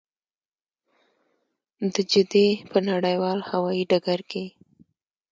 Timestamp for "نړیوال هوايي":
2.89-3.83